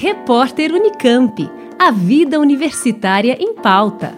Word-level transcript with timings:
Repórter 0.00 0.72
Unicamp. 0.72 1.50
A 1.76 1.90
vida 1.90 2.38
universitária 2.38 3.36
em 3.40 3.52
pauta. 3.54 4.16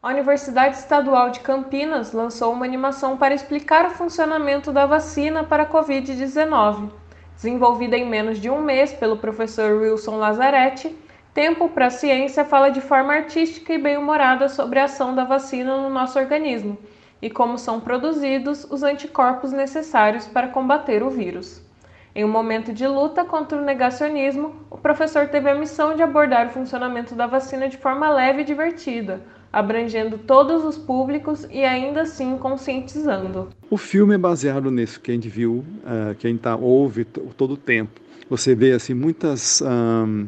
A 0.00 0.08
Universidade 0.08 0.76
Estadual 0.76 1.30
de 1.30 1.40
Campinas 1.40 2.12
lançou 2.12 2.52
uma 2.52 2.64
animação 2.64 3.16
para 3.16 3.34
explicar 3.34 3.86
o 3.86 3.90
funcionamento 3.90 4.70
da 4.70 4.86
vacina 4.86 5.42
para 5.42 5.64
a 5.64 5.68
Covid-19. 5.68 6.88
Desenvolvida 7.34 7.96
em 7.96 8.08
menos 8.08 8.38
de 8.38 8.48
um 8.48 8.62
mês 8.62 8.92
pelo 8.92 9.16
professor 9.16 9.72
Wilson 9.72 10.18
Lazzaretti, 10.18 10.96
Tempo 11.34 11.68
para 11.68 11.86
a 11.86 11.90
Ciência 11.90 12.44
fala 12.44 12.70
de 12.70 12.80
forma 12.80 13.12
artística 13.12 13.72
e 13.74 13.78
bem-humorada 13.78 14.48
sobre 14.48 14.78
a 14.78 14.84
ação 14.84 15.16
da 15.16 15.24
vacina 15.24 15.76
no 15.76 15.90
nosso 15.90 16.16
organismo 16.16 16.78
e 17.20 17.30
como 17.30 17.58
são 17.58 17.80
produzidos 17.80 18.64
os 18.70 18.82
anticorpos 18.82 19.52
necessários 19.52 20.26
para 20.26 20.48
combater 20.48 21.02
o 21.02 21.10
vírus. 21.10 21.62
Em 22.14 22.24
um 22.24 22.28
momento 22.28 22.72
de 22.72 22.86
luta 22.86 23.24
contra 23.24 23.58
o 23.58 23.64
negacionismo, 23.64 24.54
o 24.70 24.78
professor 24.78 25.28
teve 25.28 25.50
a 25.50 25.54
missão 25.54 25.94
de 25.94 26.02
abordar 26.02 26.46
o 26.46 26.50
funcionamento 26.50 27.14
da 27.14 27.26
vacina 27.26 27.68
de 27.68 27.76
forma 27.76 28.08
leve 28.08 28.40
e 28.40 28.44
divertida, 28.44 29.20
abrangendo 29.52 30.16
todos 30.16 30.64
os 30.64 30.78
públicos 30.78 31.46
e 31.50 31.62
ainda 31.62 32.02
assim 32.02 32.38
conscientizando. 32.38 33.50
O 33.68 33.76
filme 33.76 34.14
é 34.14 34.18
baseado 34.18 34.70
nisso 34.70 34.98
que 34.98 35.10
a 35.10 35.14
gente 35.14 35.28
viu, 35.28 35.62
uh, 35.84 36.14
que 36.14 36.26
a 36.26 36.30
gente 36.30 36.40
tá, 36.40 36.56
ouve 36.56 37.04
todo 37.04 37.52
o 37.52 37.56
tempo. 37.56 38.00
Você 38.30 38.54
vê 38.54 38.72
assim 38.72 38.94
muitas 38.94 39.62
um, 39.62 40.26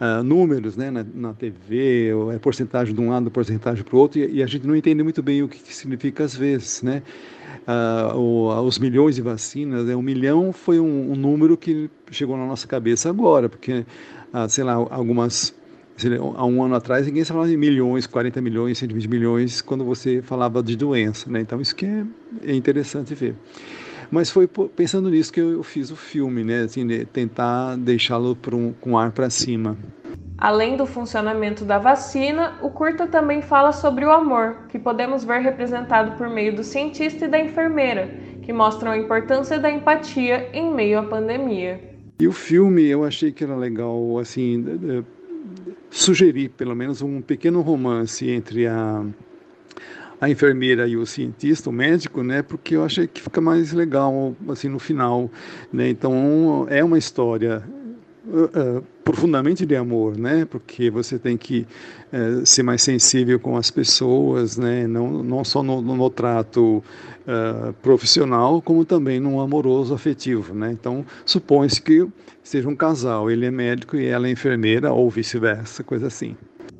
uh, 0.00 0.22
números 0.22 0.76
né, 0.76 0.90
na, 0.90 1.04
na 1.14 1.32
TV, 1.32 2.12
ou 2.14 2.32
é 2.32 2.38
porcentagem 2.38 2.94
de 2.94 3.00
um 3.00 3.10
lado, 3.10 3.30
porcentagem 3.30 3.84
para 3.84 3.96
o 3.96 3.98
outro, 3.98 4.18
e, 4.18 4.36
e, 4.36 4.42
a 4.42 4.46
gente 4.46 4.66
não 4.66 4.74
entende 4.76 5.02
muito 5.02 5.22
bem 5.22 5.42
o 5.42 5.48
que, 5.48 5.58
que 5.58 5.74
significa 5.74 6.24
às 6.24 6.34
vezes. 6.34 6.82
Né? 6.82 7.02
Uh, 7.66 8.16
o, 8.16 8.60
os 8.62 8.78
milhões 8.78 9.16
de 9.16 9.22
vacinas, 9.22 9.84
né? 9.86 9.96
um 9.96 10.02
milhão 10.02 10.52
foi 10.52 10.78
um, 10.78 11.12
um, 11.12 11.16
número 11.16 11.56
que 11.56 11.90
chegou 12.10 12.36
na 12.36 12.46
nossa 12.46 12.66
cabeça 12.66 13.08
agora, 13.08 13.48
porque, 13.48 13.84
sei 14.48 14.64
lá, 14.64 14.74
algumas 14.74 15.54
há 16.36 16.44
um 16.44 16.62
ano 16.62 16.74
atrás 16.74 17.06
ninguém 17.06 17.24
falava 17.24 17.48
de 17.48 17.56
milhões, 17.56 18.06
40 18.06 18.40
milhões, 18.40 18.78
120 18.78 19.08
milhões 19.08 19.62
quando 19.62 19.84
você 19.84 20.20
falava 20.22 20.62
de 20.62 20.76
doença, 20.76 21.30
né? 21.30 21.40
Então 21.40 21.60
isso 21.60 21.74
que 21.74 21.86
é, 21.86 22.04
é 22.42 22.54
interessante 22.54 23.14
ver. 23.14 23.36
Mas 24.10 24.30
foi 24.30 24.46
pensando 24.46 25.10
nisso 25.10 25.32
que 25.32 25.40
eu 25.40 25.62
fiz 25.62 25.90
o 25.90 25.96
filme, 25.96 26.44
né? 26.44 26.62
Assim, 26.62 26.86
de 26.86 27.04
tentar 27.04 27.76
deixá-lo 27.76 28.36
um, 28.52 28.72
com 28.72 28.98
ar 28.98 29.12
para 29.12 29.30
cima. 29.30 29.76
Além 30.36 30.76
do 30.76 30.84
funcionamento 30.84 31.64
da 31.64 31.78
vacina, 31.78 32.58
o 32.60 32.68
curta 32.68 33.06
também 33.06 33.40
fala 33.40 33.72
sobre 33.72 34.04
o 34.04 34.10
amor, 34.10 34.66
que 34.68 34.78
podemos 34.78 35.24
ver 35.24 35.40
representado 35.40 36.16
por 36.16 36.28
meio 36.28 36.54
do 36.54 36.64
cientista 36.64 37.24
e 37.24 37.28
da 37.28 37.38
enfermeira, 37.38 38.08
que 38.42 38.52
mostram 38.52 38.92
a 38.92 38.98
importância 38.98 39.58
da 39.58 39.70
empatia 39.70 40.50
em 40.52 40.72
meio 40.74 40.98
à 40.98 41.02
pandemia. 41.02 41.80
E 42.18 42.26
o 42.26 42.32
filme 42.32 42.84
eu 42.84 43.04
achei 43.04 43.32
que 43.32 43.44
era 43.44 43.56
legal, 43.56 44.18
assim, 44.18 45.04
sugerir 45.90 46.50
pelo 46.50 46.74
menos 46.74 47.00
um 47.00 47.20
pequeno 47.20 47.60
romance 47.60 48.28
entre 48.28 48.66
a 48.66 49.04
a 50.24 50.30
enfermeira 50.30 50.88
e 50.88 50.96
o 50.96 51.04
cientista, 51.04 51.68
o 51.68 51.72
médico, 51.72 52.22
né? 52.22 52.42
Porque 52.42 52.76
eu 52.76 52.84
achei 52.84 53.06
que 53.06 53.20
fica 53.20 53.40
mais 53.40 53.72
legal 53.72 54.34
assim 54.48 54.68
no 54.68 54.78
final, 54.78 55.30
né? 55.70 55.88
Então 55.88 56.66
é 56.70 56.82
uma 56.82 56.96
história 56.96 57.62
uh, 58.26 58.78
uh, 58.78 58.84
profundamente 59.04 59.66
de 59.66 59.76
amor, 59.76 60.16
né? 60.16 60.46
Porque 60.46 60.90
você 60.90 61.18
tem 61.18 61.36
que 61.36 61.66
uh, 62.10 62.46
ser 62.46 62.62
mais 62.62 62.82
sensível 62.82 63.38
com 63.38 63.54
as 63.56 63.70
pessoas, 63.70 64.56
né? 64.56 64.86
Não 64.86 65.22
não 65.22 65.44
só 65.44 65.62
no, 65.62 65.82
no, 65.82 66.10
trato 66.10 66.82
profissional, 67.82 68.60
como 68.60 68.84
também 68.84 69.18
no 69.18 69.40
amoroso 69.40 69.94
afetivo, 69.94 70.54
né? 70.54 70.70
Então 70.72 71.04
supõe-se 71.24 71.80
que 71.80 72.06
seja 72.42 72.68
um 72.68 72.76
casal, 72.76 73.30
ele 73.30 73.46
é 73.46 73.50
médico 73.50 73.96
e 73.96 74.06
ela 74.06 74.26
é 74.26 74.30
enfermeira 74.30 74.92
ou 74.92 75.08
vice-versa, 75.10 75.82
coisa 75.82 76.06
assim. 76.06 76.36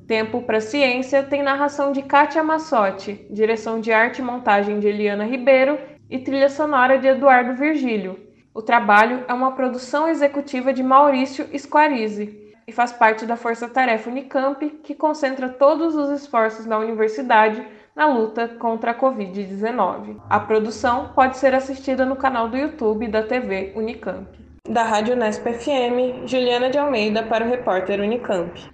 Tempo 0.07 0.43
para 0.43 0.61
Ciência 0.61 1.23
tem 1.23 1.43
narração 1.43 1.91
de 1.91 2.03
Kátia 2.03 2.43
Massotti, 2.43 3.27
direção 3.31 3.81
de 3.81 3.91
arte 3.91 4.19
e 4.19 4.23
montagem 4.23 4.79
de 4.79 4.87
Eliana 4.87 5.25
Ribeiro 5.25 5.79
e 6.11 6.19
trilha 6.19 6.51
sonora 6.51 6.99
de 6.99 7.07
Eduardo 7.07 7.55
Virgílio. 7.55 8.21
O 8.53 8.61
trabalho 8.61 9.25
é 9.27 9.33
uma 9.33 9.53
produção 9.53 10.07
executiva 10.07 10.75
de 10.75 10.83
Maurício 10.83 11.49
Squarize 11.59 12.53
e 12.67 12.73
faz 12.73 12.93
parte 12.93 13.25
da 13.25 13.35
Força 13.37 13.67
Tarefa 13.67 14.11
Unicamp, 14.11 14.69
que 14.83 14.95
concentra 14.95 15.49
todos 15.49 15.97
os 15.97 16.11
esforços 16.11 16.67
da 16.67 16.79
universidade 16.79 17.67
na 17.97 18.07
luta 18.07 18.47
contra 18.47 18.91
a 18.91 18.95
Covid-19. 18.95 20.21
A 20.29 20.39
produção 20.39 21.13
pode 21.15 21.39
ser 21.39 21.55
assistida 21.55 22.05
no 22.05 22.17
canal 22.17 22.49
do 22.49 22.59
YouTube 22.59 23.09
da 23.09 23.23
TV 23.23 23.73
Unicamp. 23.75 24.27
Da 24.69 24.83
Rádio 24.83 25.17
Nesp 25.17 25.45
FM, 25.51 26.27
Juliana 26.27 26.69
de 26.69 26.79
Almeida 26.79 27.23
para 27.23 27.45
o 27.45 27.49
repórter 27.49 28.01
Unicamp. 28.01 28.74